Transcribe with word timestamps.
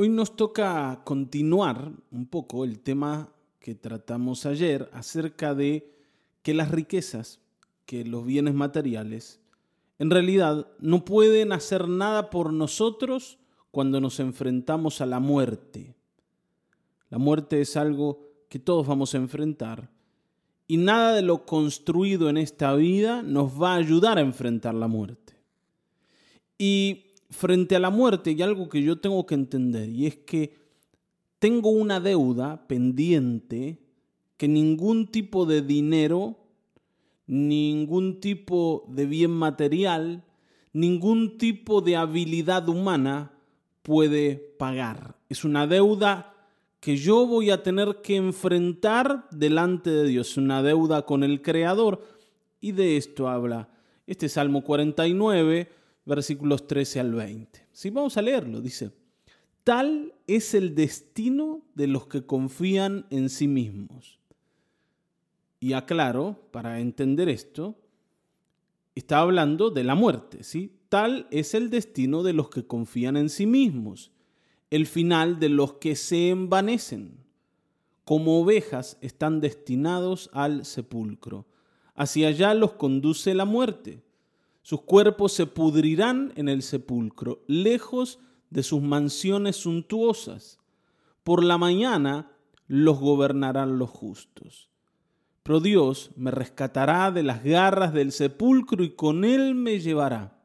Hoy 0.00 0.08
nos 0.10 0.36
toca 0.36 1.00
continuar 1.02 1.90
un 2.12 2.26
poco 2.26 2.62
el 2.62 2.78
tema 2.78 3.32
que 3.58 3.74
tratamos 3.74 4.46
ayer 4.46 4.88
acerca 4.92 5.56
de 5.56 5.92
que 6.42 6.54
las 6.54 6.70
riquezas, 6.70 7.40
que 7.84 8.04
los 8.04 8.24
bienes 8.24 8.54
materiales, 8.54 9.40
en 9.98 10.10
realidad 10.10 10.68
no 10.78 11.04
pueden 11.04 11.50
hacer 11.50 11.88
nada 11.88 12.30
por 12.30 12.52
nosotros 12.52 13.40
cuando 13.72 14.00
nos 14.00 14.20
enfrentamos 14.20 15.00
a 15.00 15.06
la 15.06 15.18
muerte. 15.18 15.96
La 17.10 17.18
muerte 17.18 17.60
es 17.60 17.76
algo 17.76 18.20
que 18.48 18.60
todos 18.60 18.86
vamos 18.86 19.14
a 19.14 19.18
enfrentar 19.18 19.90
y 20.68 20.76
nada 20.76 21.12
de 21.12 21.22
lo 21.22 21.44
construido 21.44 22.30
en 22.30 22.36
esta 22.36 22.72
vida 22.76 23.24
nos 23.24 23.60
va 23.60 23.72
a 23.72 23.78
ayudar 23.78 24.18
a 24.18 24.20
enfrentar 24.20 24.74
la 24.74 24.86
muerte. 24.86 25.34
Y 26.56 27.07
frente 27.30 27.76
a 27.76 27.80
la 27.80 27.90
muerte 27.90 28.30
hay 28.30 28.42
algo 28.42 28.68
que 28.68 28.82
yo 28.82 29.00
tengo 29.00 29.26
que 29.26 29.34
entender 29.34 29.88
y 29.88 30.06
es 30.06 30.16
que 30.16 30.56
tengo 31.38 31.70
una 31.70 32.00
deuda 32.00 32.66
pendiente 32.66 33.78
que 34.36 34.48
ningún 34.48 35.08
tipo 35.08 35.46
de 35.46 35.62
dinero, 35.62 36.36
ningún 37.26 38.20
tipo 38.20 38.86
de 38.88 39.06
bien 39.06 39.32
material, 39.32 40.24
ningún 40.72 41.38
tipo 41.38 41.80
de 41.80 41.96
habilidad 41.96 42.68
humana 42.68 43.32
puede 43.82 44.36
pagar. 44.58 45.16
Es 45.28 45.44
una 45.44 45.66
deuda 45.66 46.34
que 46.80 46.96
yo 46.96 47.26
voy 47.26 47.50
a 47.50 47.62
tener 47.62 48.00
que 48.02 48.16
enfrentar 48.16 49.28
delante 49.30 49.90
de 49.90 50.08
Dios, 50.08 50.36
una 50.36 50.62
deuda 50.62 51.02
con 51.02 51.24
el 51.24 51.42
Creador. 51.42 52.04
Y 52.60 52.72
de 52.72 52.96
esto 52.96 53.28
habla 53.28 53.68
este 54.06 54.28
Salmo 54.28 54.62
49, 54.62 55.70
versículos 56.08 56.66
13 56.66 57.00
al 57.00 57.14
20. 57.14 57.66
Si 57.70 57.90
vamos 57.90 58.16
a 58.16 58.22
leerlo, 58.22 58.60
dice, 58.60 58.90
tal 59.62 60.14
es 60.26 60.54
el 60.54 60.74
destino 60.74 61.62
de 61.74 61.86
los 61.86 62.06
que 62.06 62.24
confían 62.24 63.06
en 63.10 63.28
sí 63.28 63.46
mismos. 63.46 64.18
Y 65.60 65.74
aclaro, 65.74 66.48
para 66.50 66.80
entender 66.80 67.28
esto, 67.28 67.76
está 68.94 69.18
hablando 69.18 69.70
de 69.70 69.84
la 69.84 69.94
muerte, 69.94 70.42
¿sí? 70.42 70.72
Tal 70.88 71.28
es 71.30 71.52
el 71.54 71.68
destino 71.68 72.22
de 72.22 72.32
los 72.32 72.48
que 72.48 72.66
confían 72.66 73.16
en 73.16 73.28
sí 73.28 73.46
mismos, 73.46 74.10
el 74.70 74.86
final 74.86 75.38
de 75.38 75.50
los 75.50 75.74
que 75.74 75.94
se 75.94 76.30
envanecen. 76.30 77.18
Como 78.04 78.40
ovejas 78.40 78.96
están 79.02 79.40
destinados 79.40 80.30
al 80.32 80.64
sepulcro. 80.64 81.46
Hacia 81.94 82.28
allá 82.28 82.54
los 82.54 82.72
conduce 82.72 83.34
la 83.34 83.44
muerte 83.44 84.07
sus 84.68 84.82
cuerpos 84.82 85.32
se 85.32 85.46
pudrirán 85.46 86.34
en 86.36 86.50
el 86.50 86.60
sepulcro, 86.60 87.42
lejos 87.46 88.18
de 88.50 88.62
sus 88.62 88.82
mansiones 88.82 89.56
suntuosas. 89.56 90.58
Por 91.24 91.42
la 91.42 91.56
mañana 91.56 92.32
los 92.66 93.00
gobernarán 93.00 93.78
los 93.78 93.88
justos. 93.88 94.68
Pero 95.42 95.60
Dios 95.60 96.10
me 96.16 96.30
rescatará 96.30 97.10
de 97.10 97.22
las 97.22 97.42
garras 97.42 97.94
del 97.94 98.12
sepulcro 98.12 98.84
y 98.84 98.90
con 98.90 99.24
él 99.24 99.54
me 99.54 99.80
llevará. 99.80 100.38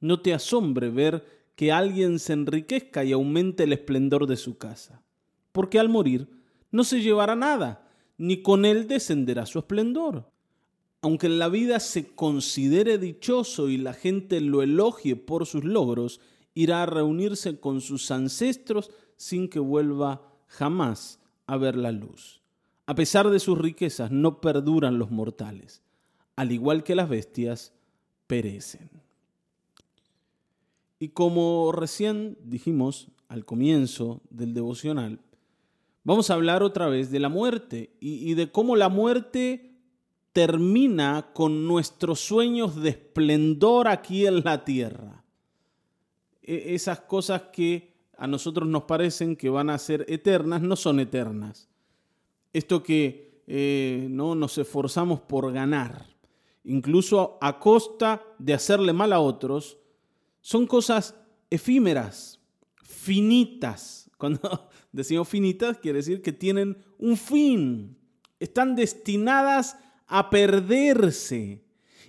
No 0.00 0.18
te 0.18 0.34
asombre 0.34 0.90
ver 0.90 1.24
que 1.54 1.70
alguien 1.70 2.18
se 2.18 2.32
enriquezca 2.32 3.04
y 3.04 3.12
aumente 3.12 3.62
el 3.62 3.74
esplendor 3.74 4.26
de 4.26 4.38
su 4.38 4.58
casa, 4.58 5.04
porque 5.52 5.78
al 5.78 5.88
morir 5.88 6.28
no 6.72 6.82
se 6.82 7.00
llevará 7.00 7.36
nada, 7.36 7.88
ni 8.18 8.42
con 8.42 8.64
él 8.64 8.88
descenderá 8.88 9.46
su 9.46 9.60
esplendor 9.60 10.31
aunque 11.02 11.26
en 11.26 11.40
la 11.40 11.48
vida 11.48 11.80
se 11.80 12.14
considere 12.14 12.96
dichoso 12.96 13.68
y 13.68 13.76
la 13.76 13.92
gente 13.92 14.40
lo 14.40 14.62
elogie 14.62 15.16
por 15.16 15.46
sus 15.46 15.64
logros, 15.64 16.20
irá 16.54 16.84
a 16.84 16.86
reunirse 16.86 17.58
con 17.58 17.80
sus 17.80 18.12
ancestros 18.12 18.92
sin 19.16 19.48
que 19.48 19.58
vuelva 19.58 20.22
jamás 20.46 21.18
a 21.46 21.56
ver 21.56 21.76
la 21.76 21.90
luz. 21.90 22.40
A 22.86 22.94
pesar 22.94 23.30
de 23.30 23.40
sus 23.40 23.58
riquezas, 23.58 24.12
no 24.12 24.40
perduran 24.40 24.98
los 24.98 25.10
mortales. 25.10 25.82
Al 26.36 26.52
igual 26.52 26.84
que 26.84 26.94
las 26.94 27.08
bestias, 27.08 27.72
perecen. 28.28 28.88
Y 31.00 31.08
como 31.08 31.72
recién 31.72 32.38
dijimos 32.44 33.08
al 33.28 33.44
comienzo 33.44 34.20
del 34.30 34.54
devocional, 34.54 35.18
vamos 36.04 36.30
a 36.30 36.34
hablar 36.34 36.62
otra 36.62 36.86
vez 36.86 37.10
de 37.10 37.18
la 37.18 37.28
muerte 37.28 37.90
y, 37.98 38.30
y 38.30 38.34
de 38.34 38.52
cómo 38.52 38.76
la 38.76 38.88
muerte 38.88 39.71
termina 40.32 41.30
con 41.34 41.66
nuestros 41.66 42.20
sueños 42.20 42.76
de 42.76 42.90
esplendor 42.90 43.88
aquí 43.88 44.26
en 44.26 44.42
la 44.42 44.64
tierra. 44.64 45.24
E, 46.42 46.74
esas 46.74 47.00
cosas 47.00 47.42
que 47.52 47.92
a 48.16 48.26
nosotros 48.26 48.68
nos 48.68 48.84
parecen 48.84 49.36
que 49.36 49.50
van 49.50 49.70
a 49.70 49.78
ser 49.78 50.04
eternas, 50.08 50.62
no 50.62 50.76
son 50.76 51.00
eternas. 51.00 51.68
Esto 52.52 52.82
que 52.82 53.42
eh, 53.46 54.06
no 54.10 54.34
nos 54.34 54.56
esforzamos 54.58 55.20
por 55.20 55.52
ganar, 55.52 56.06
incluso 56.64 57.38
a 57.40 57.58
costa 57.58 58.22
de 58.38 58.54
hacerle 58.54 58.92
mal 58.92 59.12
a 59.12 59.20
otros, 59.20 59.78
son 60.40 60.66
cosas 60.66 61.14
efímeras, 61.50 62.40
finitas. 62.82 64.10
Cuando 64.16 64.68
decimos 64.92 65.28
finitas, 65.28 65.78
quiere 65.78 65.98
decir 65.98 66.22
que 66.22 66.32
tienen 66.32 66.78
un 66.98 67.16
fin, 67.16 67.98
están 68.38 68.76
destinadas 68.76 69.76
a 70.06 70.30
perderse. 70.30 71.62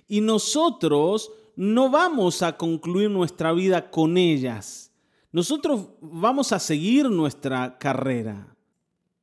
Y 0.08 0.20
nosotros 0.20 1.32
no 1.56 1.90
vamos 1.90 2.42
a 2.42 2.56
concluir 2.56 3.10
nuestra 3.10 3.52
vida 3.52 3.90
con 3.90 4.16
ellas. 4.16 4.92
Nosotros 5.32 5.88
vamos 6.00 6.52
a 6.52 6.58
seguir 6.58 7.10
nuestra 7.10 7.78
carrera. 7.78 8.56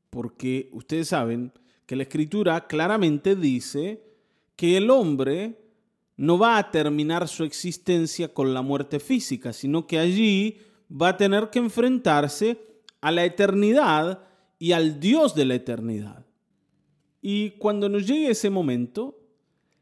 Porque 0.10 0.70
ustedes 0.74 1.10
saben 1.10 1.54
que 1.86 1.96
la 1.96 2.04
escritura 2.04 2.68
claramente 2.68 3.36
dice 3.36 4.04
que 4.56 4.78
el 4.78 4.90
hombre 4.90 5.58
no 6.18 6.38
va 6.38 6.58
a 6.58 6.70
terminar 6.70 7.28
su 7.28 7.44
existencia 7.44 8.34
con 8.34 8.54
la 8.54 8.62
muerte 8.62 9.00
física, 9.00 9.54
sino 9.54 9.88
que 9.88 9.98
allí 9.98 10.58
va 10.92 11.10
a 11.10 11.18
tener 11.18 11.50
que 11.50 11.60
enfrentarse 11.60 12.58
a 13.00 13.12
la 13.12 13.26
eternidad 13.26 14.24
y 14.60 14.74
al 14.74 15.00
Dios 15.00 15.34
de 15.34 15.46
la 15.46 15.56
eternidad. 15.56 16.26
Y 17.22 17.52
cuando 17.52 17.88
nos 17.88 18.08
llegue 18.08 18.32
ese 18.32 18.50
momento, 18.50 19.20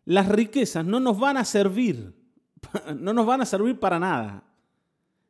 las 0.05 0.27
riquezas 0.27 0.85
no 0.85 0.99
nos 0.99 1.17
van 1.19 1.37
a 1.37 1.45
servir, 1.45 2.13
no 2.97 3.13
nos 3.13 3.25
van 3.25 3.41
a 3.41 3.45
servir 3.45 3.79
para 3.79 3.99
nada. 3.99 4.43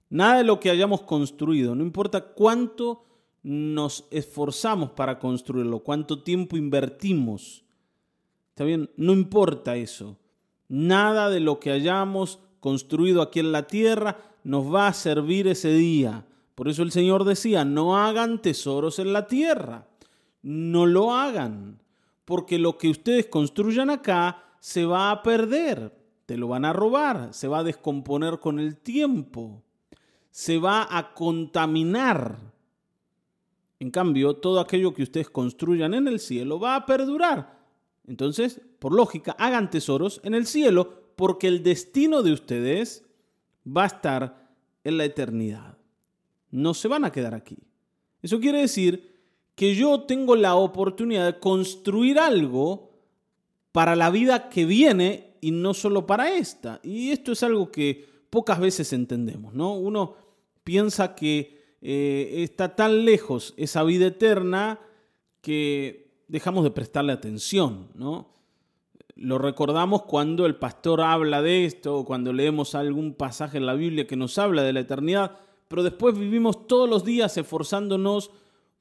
Nada 0.09 0.37
de 0.37 0.43
lo 0.43 0.59
que 0.59 0.71
hayamos 0.71 1.01
construido, 1.01 1.75
no 1.75 1.83
importa 1.83 2.21
cuánto 2.33 3.03
nos 3.43 4.07
esforzamos 4.09 4.91
para 4.91 5.19
construirlo, 5.19 5.79
cuánto 5.79 6.23
tiempo 6.23 6.57
invertimos. 6.57 7.63
¿Está 8.49 8.63
bien? 8.63 8.89
No 8.97 9.13
importa 9.13 9.75
eso. 9.75 10.17
Nada 10.67 11.29
de 11.29 11.39
lo 11.39 11.59
que 11.59 11.71
hayamos 11.71 12.39
construido 12.59 13.21
aquí 13.21 13.39
en 13.39 13.51
la 13.51 13.67
tierra 13.67 14.17
nos 14.43 14.73
va 14.73 14.87
a 14.87 14.93
servir 14.93 15.47
ese 15.47 15.73
día. 15.73 16.25
Por 16.55 16.67
eso 16.67 16.83
el 16.83 16.91
Señor 16.91 17.23
decía, 17.23 17.63
no 17.63 17.97
hagan 17.97 18.41
tesoros 18.41 18.99
en 18.99 19.13
la 19.13 19.27
tierra. 19.27 19.87
No 20.41 20.85
lo 20.85 21.13
hagan 21.13 21.79
porque 22.29 22.59
lo 22.59 22.77
que 22.77 22.89
ustedes 22.89 23.25
construyan 23.25 23.89
acá 23.89 24.53
se 24.59 24.85
va 24.85 25.09
a 25.09 25.23
perder, 25.23 25.97
te 26.27 26.37
lo 26.37 26.47
van 26.47 26.63
a 26.63 26.73
robar, 26.73 27.33
se 27.33 27.47
va 27.47 27.57
a 27.57 27.63
descomponer 27.63 28.37
con 28.39 28.59
el 28.59 28.77
tiempo, 28.77 29.63
se 30.29 30.59
va 30.59 30.87
a 30.95 31.15
contaminar. 31.15 32.37
En 33.79 33.89
cambio, 33.89 34.35
todo 34.35 34.59
aquello 34.59 34.93
que 34.93 35.01
ustedes 35.01 35.27
construyan 35.31 35.95
en 35.95 36.07
el 36.07 36.19
cielo 36.19 36.59
va 36.59 36.75
a 36.75 36.85
perdurar. 36.85 37.65
Entonces, 38.05 38.61
por 38.77 38.93
lógica, 38.93 39.31
hagan 39.31 39.71
tesoros 39.71 40.21
en 40.23 40.35
el 40.35 40.45
cielo 40.45 41.13
porque 41.15 41.47
el 41.47 41.63
destino 41.63 42.21
de 42.21 42.33
ustedes 42.33 43.09
va 43.65 43.85
a 43.85 43.87
estar 43.87 44.51
en 44.83 44.97
la 44.99 45.05
eternidad. 45.05 45.79
No 46.51 46.75
se 46.75 46.89
van 46.89 47.05
a 47.05 47.11
quedar 47.11 47.33
aquí. 47.33 47.57
Eso 48.21 48.39
quiere 48.39 48.59
decir 48.59 49.18
que 49.59 49.75
yo 49.75 50.03
tengo 50.03 50.37
la 50.37 50.55
oportunidad 50.55 51.25
de 51.25 51.37
construir 51.37 52.17
algo 52.17 52.91
para 53.73 53.97
la 53.97 54.09
vida 54.09 54.47
que 54.47 54.63
viene 54.63 55.35
y 55.41 55.51
no 55.51 55.73
solo 55.73 56.07
para 56.07 56.33
esta. 56.33 56.79
Y 56.81 57.11
esto 57.11 57.33
es 57.33 57.43
algo 57.43 57.69
que 57.69 58.07
pocas 58.29 58.57
veces 58.57 58.93
entendemos, 58.93 59.53
¿no? 59.53 59.73
Uno 59.73 60.15
piensa 60.63 61.13
que 61.13 61.75
eh, 61.81 62.35
está 62.37 62.77
tan 62.77 63.03
lejos 63.03 63.53
esa 63.57 63.83
vida 63.83 64.07
eterna 64.07 64.79
que 65.41 66.09
dejamos 66.29 66.63
de 66.63 66.71
prestarle 66.71 67.11
atención, 67.11 67.89
¿no? 67.95 68.29
Lo 69.17 69.39
recordamos 69.39 70.03
cuando 70.03 70.45
el 70.45 70.55
pastor 70.55 71.01
habla 71.01 71.41
de 71.41 71.65
esto 71.65 71.97
o 71.97 72.05
cuando 72.05 72.31
leemos 72.31 72.75
algún 72.75 73.13
pasaje 73.13 73.57
en 73.57 73.65
la 73.65 73.73
Biblia 73.73 74.07
que 74.07 74.15
nos 74.15 74.37
habla 74.37 74.63
de 74.63 74.71
la 74.71 74.79
eternidad, 74.79 75.37
pero 75.67 75.83
después 75.83 76.17
vivimos 76.17 76.65
todos 76.65 76.89
los 76.89 77.03
días 77.03 77.35
esforzándonos 77.35 78.31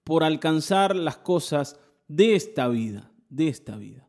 por 0.09 0.25
alcanzar 0.25 0.97
las 0.97 1.19
cosas 1.19 1.79
de 2.09 2.35
esta 2.35 2.67
vida, 2.67 3.13
de 3.29 3.49
esta 3.49 3.77
vida. 3.77 4.09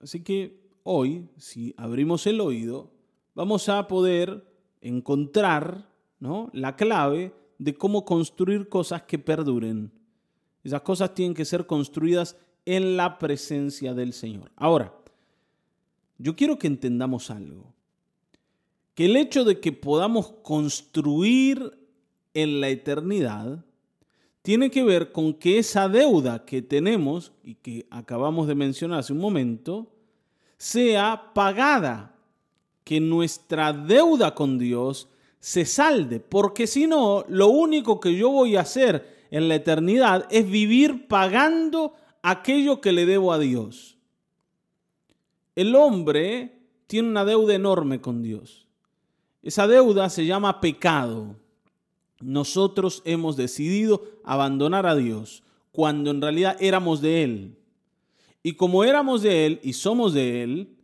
Así 0.00 0.22
que 0.22 0.68
hoy, 0.82 1.30
si 1.38 1.72
abrimos 1.78 2.26
el 2.26 2.42
oído, 2.42 2.90
vamos 3.34 3.70
a 3.70 3.88
poder 3.88 4.46
encontrar 4.82 5.88
¿no? 6.20 6.50
la 6.52 6.76
clave 6.76 7.32
de 7.56 7.72
cómo 7.72 8.04
construir 8.04 8.68
cosas 8.68 9.04
que 9.04 9.18
perduren. 9.18 9.90
Esas 10.62 10.82
cosas 10.82 11.14
tienen 11.14 11.32
que 11.32 11.46
ser 11.46 11.64
construidas 11.66 12.36
en 12.66 12.98
la 12.98 13.18
presencia 13.18 13.94
del 13.94 14.12
Señor. 14.12 14.52
Ahora, 14.56 14.94
yo 16.18 16.36
quiero 16.36 16.58
que 16.58 16.66
entendamos 16.66 17.30
algo. 17.30 17.72
Que 18.94 19.06
el 19.06 19.16
hecho 19.16 19.44
de 19.44 19.58
que 19.58 19.72
podamos 19.72 20.32
construir 20.42 21.78
en 22.34 22.60
la 22.60 22.68
eternidad 22.68 23.64
tiene 24.42 24.70
que 24.70 24.82
ver 24.82 25.12
con 25.12 25.34
que 25.34 25.58
esa 25.58 25.88
deuda 25.88 26.44
que 26.44 26.62
tenemos 26.62 27.32
y 27.44 27.54
que 27.54 27.86
acabamos 27.90 28.48
de 28.48 28.56
mencionar 28.56 28.98
hace 28.98 29.12
un 29.12 29.20
momento, 29.20 29.88
sea 30.56 31.32
pagada, 31.32 32.16
que 32.84 33.00
nuestra 33.00 33.72
deuda 33.72 34.34
con 34.34 34.58
Dios 34.58 35.08
se 35.38 35.64
salde, 35.64 36.20
porque 36.20 36.66
si 36.66 36.86
no, 36.86 37.24
lo 37.28 37.48
único 37.48 38.00
que 38.00 38.14
yo 38.14 38.30
voy 38.30 38.56
a 38.56 38.62
hacer 38.62 39.26
en 39.30 39.48
la 39.48 39.54
eternidad 39.56 40.26
es 40.30 40.48
vivir 40.48 41.08
pagando 41.08 41.94
aquello 42.22 42.80
que 42.80 42.92
le 42.92 43.06
debo 43.06 43.32
a 43.32 43.38
Dios. 43.38 43.96
El 45.54 45.74
hombre 45.74 46.58
tiene 46.86 47.08
una 47.08 47.24
deuda 47.24 47.54
enorme 47.54 48.00
con 48.00 48.22
Dios. 48.22 48.66
Esa 49.42 49.66
deuda 49.66 50.08
se 50.10 50.26
llama 50.26 50.60
pecado. 50.60 51.36
Nosotros 52.22 53.02
hemos 53.04 53.36
decidido 53.36 54.02
abandonar 54.24 54.86
a 54.86 54.94
Dios 54.94 55.42
cuando 55.72 56.10
en 56.10 56.20
realidad 56.20 56.56
éramos 56.60 57.00
de 57.00 57.24
Él. 57.24 57.56
Y 58.42 58.54
como 58.54 58.84
éramos 58.84 59.22
de 59.22 59.46
Él 59.46 59.60
y 59.62 59.72
somos 59.72 60.14
de 60.14 60.42
Él, 60.42 60.76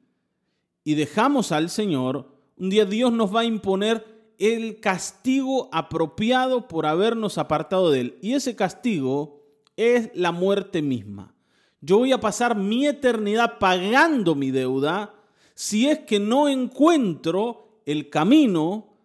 y 0.84 0.94
dejamos 0.94 1.52
al 1.52 1.68
Señor, 1.68 2.26
un 2.56 2.70
día 2.70 2.84
Dios 2.84 3.12
nos 3.12 3.34
va 3.34 3.40
a 3.40 3.44
imponer 3.44 4.04
el 4.38 4.80
castigo 4.80 5.68
apropiado 5.72 6.68
por 6.68 6.86
habernos 6.86 7.36
apartado 7.38 7.90
de 7.90 8.00
Él. 8.00 8.18
Y 8.22 8.34
ese 8.34 8.56
castigo 8.56 9.42
es 9.76 10.10
la 10.14 10.32
muerte 10.32 10.80
misma. 10.80 11.34
Yo 11.80 11.98
voy 11.98 12.12
a 12.12 12.20
pasar 12.20 12.56
mi 12.56 12.86
eternidad 12.86 13.58
pagando 13.58 14.34
mi 14.34 14.50
deuda 14.50 15.14
si 15.54 15.88
es 15.88 16.00
que 16.00 16.20
no 16.20 16.48
encuentro 16.48 17.80
el 17.84 18.10
camino 18.10 18.96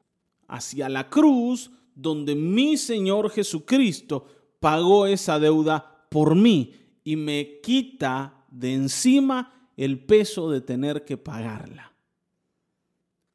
hacia 0.48 0.90
la 0.90 1.10
cruz 1.10 1.72
donde 1.96 2.36
mi 2.36 2.78
Señor 2.78 3.30
Jesucristo 3.30 4.26
pagó 4.60 5.08
esa 5.08 5.40
deuda 5.40 6.06
por 6.10 6.36
mí 6.36 6.74
y 7.04 7.16
me 7.16 7.60
quita 7.62 8.46
de 8.50 8.74
encima 8.74 9.70
el 9.76 10.00
peso 10.00 10.50
de 10.50 10.62
tener 10.62 11.04
que 11.04 11.18
pagarla. 11.18 11.92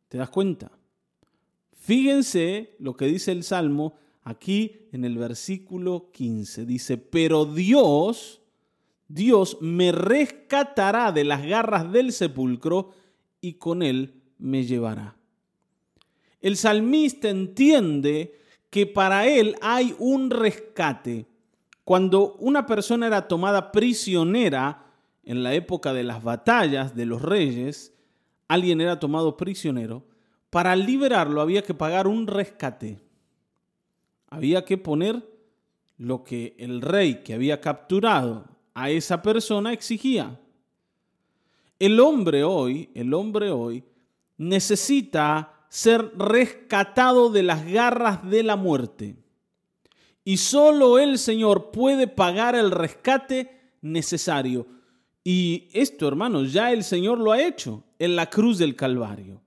¿Te 0.09 0.19
das 0.19 0.31
cuenta? 0.31 0.71
Fíjense 1.73 2.77
lo 2.79 2.97
que 2.97 3.07
dice 3.07 3.33
el 3.33 3.45
Salmo 3.45 3.97
aquí 4.23 4.89
en 4.93 5.05
el 5.05 5.17
versículo 5.19 6.11
15. 6.13 6.67
Dice, 6.67 6.97
pero 6.99 7.45
Dios, 7.45 8.41
Dios 9.09 9.59
me 9.61 9.93
rescatará 9.93 11.13
de 11.13 11.25
las 11.25 11.47
garras 11.47 11.91
del 11.93 12.13
sepulcro 12.13 12.93
y 13.41 13.55
con 13.55 13.83
él 13.83 14.23
me 14.39 14.65
llevará. 14.65 15.17
El 16.41 16.57
salmista 16.57 17.29
entiende 17.29 18.38
que 18.71 18.87
para 18.87 19.27
él 19.27 19.57
hay 19.61 19.95
un 19.99 20.31
rescate 20.31 21.27
cuando 21.89 22.35
una 22.35 22.67
persona 22.67 23.07
era 23.07 23.29
tomada 23.29 23.73
prisionera 23.73 24.85
en 25.25 25.43
la 25.43 25.55
época 25.55 25.95
de 25.95 26.05
las 26.05 26.23
batallas 26.23 26.95
de 26.95 27.07
los 27.07 27.23
reyes, 27.23 27.95
alguien 28.47 28.83
era 28.83 29.01
tomado 29.01 29.39
prisionero, 29.39 30.05
para 30.51 30.77
liberarlo 30.77 31.41
había 31.41 31.63
que 31.63 31.73
pagar 31.73 32.07
un 32.07 32.27
rescate. 32.27 33.01
Había 34.29 34.67
que 34.67 34.77
poner 34.77 35.27
lo 35.97 36.25
que 36.25 36.55
el 36.59 36.83
rey 36.83 37.23
que 37.23 37.33
había 37.33 37.63
capturado 37.63 38.45
a 38.75 38.91
esa 38.91 39.23
persona 39.23 39.73
exigía. 39.73 40.39
El 41.79 42.01
hombre 42.01 42.45
hoy, 42.45 42.91
el 42.95 43.15
hombre 43.15 43.51
hoy 43.51 43.83
necesita 44.37 45.58
ser 45.69 46.13
rescatado 46.17 47.31
de 47.31 47.43
las 47.43 47.67
garras 47.67 48.29
de 48.29 48.43
la 48.43 48.57
muerte. 48.57 49.17
Y 50.25 50.39
solo 50.39 50.99
el 50.99 51.19
Señor 51.19 51.71
puede 51.71 52.07
pagar 52.07 52.55
el 52.55 52.71
rescate 52.71 53.73
necesario. 53.81 54.67
Y 55.25 55.69
esto, 55.73 56.09
hermanos, 56.09 56.53
ya 56.53 56.73
el 56.73 56.85
Señor 56.85 57.19
lo 57.19 57.33
ha 57.33 57.43
hecho 57.43 57.85
en 57.99 58.17
la 58.17 58.29
cruz 58.31 58.59
del 58.59 58.77
Calvario. 58.77 59.43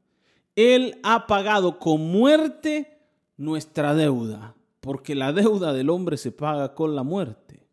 Él 0.56 1.00
ha 1.04 1.28
pagado 1.28 1.80
con 1.80 2.02
muerte 2.02 3.00
nuestra 3.38 3.96
deuda, 3.96 4.56
porque 4.80 5.16
la 5.16 5.34
deuda 5.34 5.74
del 5.74 5.90
hombre 5.90 6.18
se 6.18 6.32
paga 6.32 6.74
con 6.74 6.96
la 6.96 7.04
muerte. 7.04 7.68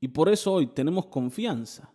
Y 0.00 0.08
por 0.08 0.28
eso 0.28 0.52
hoy 0.52 0.66
tenemos 0.66 1.06
confianza 1.06 1.92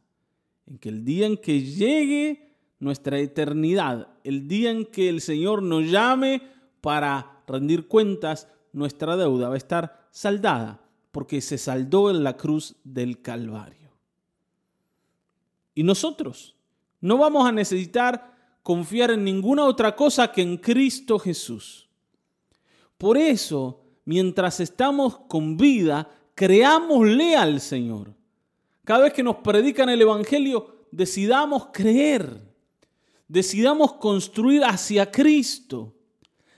en 0.65 0.77
que 0.77 0.89
el 0.89 1.03
día 1.03 1.25
en 1.25 1.37
que 1.37 1.61
llegue 1.61 2.46
nuestra 2.79 3.19
eternidad, 3.19 4.09
el 4.23 4.47
día 4.47 4.71
en 4.71 4.85
que 4.85 5.09
el 5.09 5.21
Señor 5.21 5.63
nos 5.63 5.85
llame 5.85 6.41
para 6.81 7.41
rendir 7.47 7.87
cuentas, 7.87 8.47
nuestra 8.73 9.17
deuda 9.17 9.49
va 9.49 9.55
a 9.55 9.57
estar 9.57 10.07
saldada 10.11 10.81
porque 11.11 11.41
se 11.41 11.57
saldó 11.57 12.11
en 12.11 12.23
la 12.23 12.37
cruz 12.37 12.75
del 12.83 13.21
Calvario. 13.21 13.91
Y 15.73 15.83
nosotros 15.83 16.55
no 17.01 17.17
vamos 17.17 17.47
a 17.47 17.51
necesitar 17.51 18.35
confiar 18.63 19.11
en 19.11 19.23
ninguna 19.23 19.65
otra 19.65 19.95
cosa 19.95 20.31
que 20.31 20.41
en 20.41 20.57
Cristo 20.57 21.17
Jesús. 21.19 21.87
Por 22.97 23.17
eso, 23.17 23.81
mientras 24.05 24.59
estamos 24.59 25.17
con 25.27 25.55
vida, 25.55 26.09
creámosle 26.35 27.35
al 27.35 27.61
Señor. 27.61 28.13
Cada 28.83 29.03
vez 29.03 29.13
que 29.13 29.23
nos 29.23 29.37
predican 29.37 29.89
el 29.89 30.01
Evangelio, 30.01 30.85
decidamos 30.91 31.67
creer, 31.71 32.41
decidamos 33.27 33.93
construir 33.93 34.63
hacia 34.63 35.11
Cristo 35.11 35.93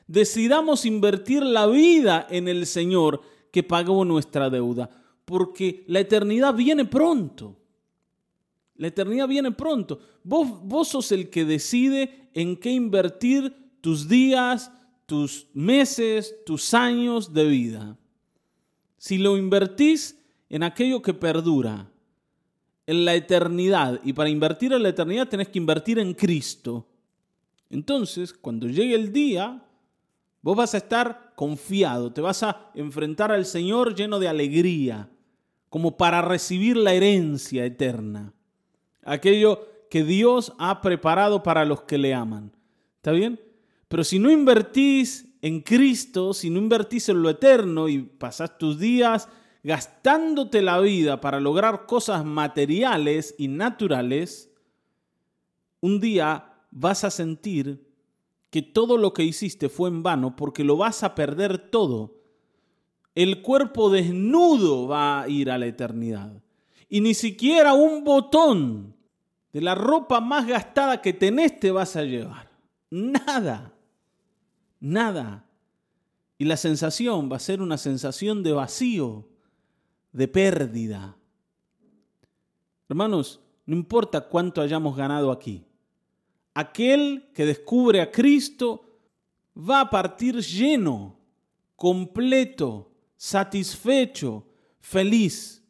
decidamos 0.09 0.85
invertir 0.85 1.43
la 1.43 1.67
vida 1.67 2.25
en 2.31 2.47
el 2.47 2.65
Señor 2.65 3.21
que 3.51 3.61
pagó 3.61 4.03
nuestra 4.03 4.49
deuda, 4.49 4.89
porque 5.23 5.85
la 5.87 5.99
eternidad 5.99 6.55
viene 6.55 6.83
pronto. 6.85 7.55
La 8.75 8.87
eternidad 8.87 9.27
viene 9.27 9.51
pronto. 9.51 9.99
Vos, 10.23 10.87
sos 10.87 11.11
el 11.11 11.29
que 11.29 11.45
decide 11.45 12.29
en 12.33 12.57
qué 12.57 12.71
invertir 12.71 13.55
tus 13.81 14.07
días, 14.07 14.71
tus 15.05 15.47
meses, 15.53 16.35
tus 16.43 16.73
años 16.73 17.31
de 17.31 17.45
vida. 17.45 17.97
Si 18.97 19.19
lo 19.19 19.37
invertís 19.37 20.19
en 20.49 20.63
aquello 20.63 21.03
que 21.03 21.13
perdura, 21.13 21.91
en 22.89 23.05
la 23.05 23.15
eternidad, 23.15 23.99
y 24.03 24.13
para 24.13 24.29
invertir 24.29 24.73
en 24.73 24.83
la 24.83 24.89
eternidad 24.89 25.27
tenés 25.27 25.49
que 25.49 25.59
invertir 25.59 25.99
en 25.99 26.13
Cristo. 26.13 26.87
Entonces, 27.69 28.33
cuando 28.33 28.67
llegue 28.67 28.95
el 28.95 29.13
día, 29.13 29.63
Vos 30.41 30.55
vas 30.55 30.73
a 30.73 30.77
estar 30.77 31.33
confiado, 31.35 32.13
te 32.13 32.21
vas 32.21 32.43
a 32.43 32.71
enfrentar 32.73 33.31
al 33.31 33.45
Señor 33.45 33.95
lleno 33.95 34.19
de 34.19 34.29
alegría, 34.29 35.09
como 35.69 35.97
para 35.97 36.21
recibir 36.21 36.77
la 36.77 36.93
herencia 36.93 37.65
eterna, 37.65 38.33
aquello 39.03 39.67
que 39.89 40.03
Dios 40.03 40.53
ha 40.57 40.81
preparado 40.81 41.43
para 41.43 41.65
los 41.65 41.81
que 41.81 41.97
le 41.97 42.13
aman. 42.13 42.51
¿Está 42.97 43.11
bien? 43.11 43.39
Pero 43.87 44.03
si 44.03 44.17
no 44.17 44.31
invertís 44.31 45.27
en 45.41 45.61
Cristo, 45.61 46.33
si 46.33 46.49
no 46.49 46.59
invertís 46.59 47.09
en 47.09 47.21
lo 47.21 47.29
eterno 47.29 47.89
y 47.89 47.99
pasás 47.99 48.57
tus 48.57 48.79
días 48.79 49.27
gastándote 49.63 50.61
la 50.61 50.79
vida 50.79 51.21
para 51.21 51.39
lograr 51.39 51.85
cosas 51.85 52.25
materiales 52.25 53.35
y 53.37 53.47
naturales, 53.47 54.51
un 55.81 55.99
día 55.99 56.53
vas 56.71 57.03
a 57.03 57.11
sentir 57.11 57.87
que 58.49 58.61
todo 58.61 58.97
lo 58.97 59.13
que 59.13 59.23
hiciste 59.23 59.69
fue 59.69 59.89
en 59.89 60.03
vano 60.03 60.35
porque 60.35 60.63
lo 60.63 60.77
vas 60.77 61.03
a 61.03 61.15
perder 61.15 61.69
todo. 61.69 62.15
El 63.15 63.41
cuerpo 63.41 63.89
desnudo 63.89 64.87
va 64.87 65.21
a 65.21 65.29
ir 65.29 65.51
a 65.51 65.57
la 65.57 65.67
eternidad. 65.67 66.41
Y 66.87 67.01
ni 67.01 67.13
siquiera 67.13 67.73
un 67.73 68.03
botón 68.03 68.95
de 69.53 69.61
la 69.61 69.75
ropa 69.75 70.19
más 70.19 70.47
gastada 70.47 71.01
que 71.01 71.13
tenés 71.13 71.59
te 71.59 71.71
vas 71.71 71.95
a 71.95 72.03
llevar. 72.03 72.49
Nada. 72.89 73.73
Nada. 74.79 75.45
Y 76.37 76.45
la 76.45 76.57
sensación 76.57 77.31
va 77.31 77.35
a 77.35 77.39
ser 77.39 77.61
una 77.61 77.77
sensación 77.77 78.43
de 78.43 78.53
vacío, 78.53 79.27
de 80.11 80.27
pérdida. 80.27 81.17
Hermanos, 82.87 83.39
no 83.65 83.75
importa 83.75 84.21
cuánto 84.21 84.61
hayamos 84.61 84.95
ganado 84.95 85.31
aquí 85.31 85.65
aquel 86.59 87.29
que 87.33 87.45
descubre 87.45 88.01
a 88.01 88.11
Cristo 88.11 88.83
va 89.55 89.79
a 89.79 89.89
partir 89.89 90.35
lleno, 90.41 91.17
completo, 91.75 92.91
satisfecho, 93.15 94.45
feliz. 94.81 95.63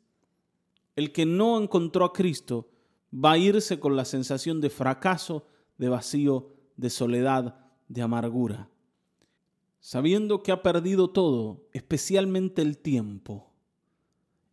El 0.95 1.11
que 1.11 1.27
no 1.27 1.61
encontró 1.61 2.05
a 2.05 2.13
Cristo 2.13 2.69
va 3.13 3.33
a 3.33 3.37
irse 3.37 3.79
con 3.79 3.95
la 3.95 4.03
sensación 4.03 4.61
de 4.61 4.71
fracaso, 4.71 5.45
de 5.77 5.89
vacío, 5.89 6.53
de 6.75 6.89
soledad, 6.89 7.59
de 7.87 8.01
amargura. 8.01 8.69
sabiendo 9.81 10.43
que 10.43 10.51
ha 10.51 10.61
perdido 10.61 11.09
todo, 11.09 11.69
especialmente 11.71 12.61
el 12.61 12.77
tiempo, 12.79 13.48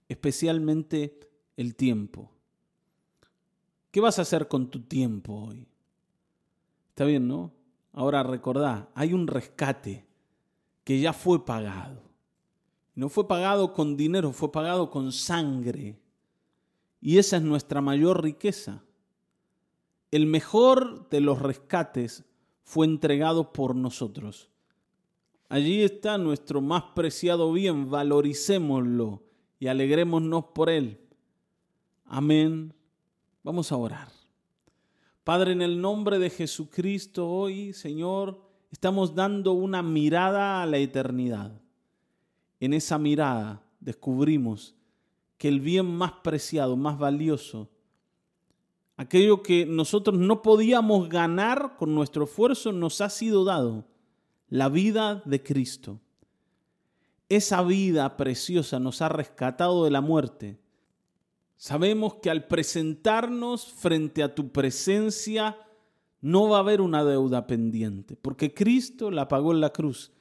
especialmente 0.09 1.19
el 1.57 1.75
tiempo. 1.75 2.31
¿Qué 3.91 4.01
vas 4.01 4.19
a 4.19 4.23
hacer 4.23 4.49
con 4.49 4.71
tu 4.71 4.81
tiempo 4.81 5.33
hoy? 5.33 5.67
Está 6.91 7.05
bien, 7.05 7.27
¿no? 7.27 7.53
Ahora 7.93 8.23
recordá, 8.23 8.91
hay 8.95 9.13
un 9.15 9.27
rescate 9.27 10.07
que 10.85 11.01
ya 11.01 11.13
fue 11.13 11.45
pagado. 11.45 12.03
No 12.95 13.09
fue 13.09 13.27
pagado 13.27 13.73
con 13.73 13.97
dinero, 13.97 14.33
fue 14.33 14.53
pagado 14.53 14.91
con 14.91 15.13
sangre. 15.13 15.99
Y 17.01 17.19
esa 17.19 17.37
es 17.37 17.43
nuestra 17.43 17.81
mayor 17.81 18.23
riqueza. 18.23 18.83
El 20.11 20.27
mejor 20.27 21.09
de 21.09 21.21
los 21.21 21.41
rescates 21.41 22.25
fue 22.63 22.87
entregado 22.87 23.53
por 23.53 23.75
nosotros. 23.75 24.51
Allí 25.49 25.83
está 25.83 26.19
nuestro 26.19 26.61
más 26.61 26.83
preciado 26.95 27.53
bien, 27.53 27.91
valoricémoslo 27.91 29.26
y 29.59 29.67
alegrémonos 29.69 30.45
por 30.55 30.71
él. 30.71 31.01
Amén. 32.05 32.75
Vamos 33.43 33.73
a 33.73 33.77
orar. 33.77 34.09
Padre, 35.25 35.53
en 35.53 35.63
el 35.63 35.81
nombre 35.81 36.19
de 36.19 36.31
Jesucristo 36.31 37.29
hoy, 37.29 37.73
Señor, 37.73 38.41
estamos 38.71 39.15
dando 39.15 39.53
una 39.53 39.83
mirada 39.83 40.63
a 40.63 40.67
la 40.67 40.79
eternidad. 40.79 41.61
En 42.61 42.73
esa 42.73 42.99
mirada 42.99 43.63
descubrimos 43.81 44.75
que 45.39 45.49
el 45.49 45.61
bien 45.61 45.87
más 45.87 46.13
preciado, 46.23 46.77
más 46.77 46.99
valioso, 46.99 47.69
aquello 48.97 49.43
que 49.43 49.67
nosotros 49.67 50.19
no 50.19 50.43
podíamos 50.43 51.09
ganar 51.09 51.77
con 51.77 51.95
nuestro 51.95 52.25
esfuerzo, 52.25 52.73
nos 52.73 53.01
ha 53.01 53.11
sido 53.11 53.45
dado, 53.45 53.85
la 54.49 54.69
vida 54.69 55.23
de 55.25 55.43
Cristo. 55.43 56.01
Esa 57.29 57.63
vida 57.63 58.17
preciosa 58.17 58.79
nos 58.79 59.03
ha 59.03 59.09
rescatado 59.09 59.85
de 59.85 59.91
la 59.91 60.01
muerte. 60.01 60.59
Sabemos 61.57 62.17
que 62.17 62.31
al 62.31 62.47
presentarnos 62.47 63.67
frente 63.67 64.23
a 64.23 64.35
tu 64.35 64.53
presencia 64.53 65.57
no 66.21 66.49
va 66.49 66.59
a 66.59 66.61
haber 66.61 66.81
una 66.81 67.05
deuda 67.05 67.47
pendiente, 67.47 68.17
porque 68.17 68.53
Cristo 68.55 69.11
la 69.11 69.29
pagó 69.29 69.53
en 69.53 69.61
la 69.61 69.71
cruz. 69.71 70.13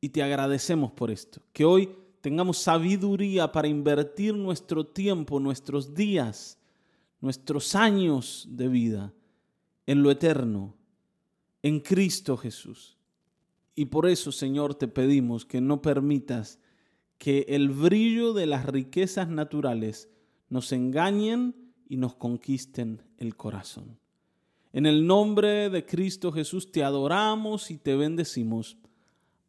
Y 0.00 0.10
te 0.10 0.22
agradecemos 0.22 0.92
por 0.92 1.10
esto, 1.10 1.40
que 1.52 1.64
hoy 1.64 1.90
tengamos 2.20 2.58
sabiduría 2.58 3.50
para 3.50 3.66
invertir 3.66 4.34
nuestro 4.34 4.86
tiempo, 4.86 5.40
nuestros 5.40 5.94
días, 5.94 6.58
nuestros 7.20 7.74
años 7.74 8.46
de 8.50 8.68
vida 8.68 9.12
en 9.86 10.02
lo 10.02 10.10
eterno, 10.10 10.74
en 11.62 11.80
Cristo 11.80 12.36
Jesús. 12.36 12.95
Y 13.76 13.84
por 13.86 14.06
eso, 14.06 14.32
Señor, 14.32 14.74
te 14.74 14.88
pedimos 14.88 15.44
que 15.44 15.60
no 15.60 15.82
permitas 15.82 16.58
que 17.18 17.44
el 17.48 17.68
brillo 17.68 18.32
de 18.32 18.46
las 18.46 18.64
riquezas 18.64 19.28
naturales 19.28 20.08
nos 20.48 20.72
engañen 20.72 21.54
y 21.86 21.98
nos 21.98 22.14
conquisten 22.14 23.02
el 23.18 23.36
corazón. 23.36 23.98
En 24.72 24.86
el 24.86 25.06
nombre 25.06 25.70
de 25.70 25.84
Cristo 25.84 26.32
Jesús 26.32 26.72
te 26.72 26.82
adoramos 26.82 27.70
y 27.70 27.76
te 27.76 27.94
bendecimos. 27.94 28.78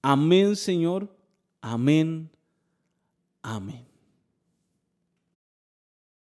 Amén, 0.01 0.55
Señor. 0.55 1.15
Amén. 1.61 2.29
Amén. 3.41 3.96